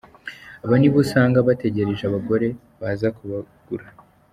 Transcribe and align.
Abo 0.63 0.73
nibo 0.77 0.97
usanga 1.05 1.45
bategereje 1.47 2.03
abagore 2.05 2.47
baza 2.81 3.07
kubagura. 3.17 3.85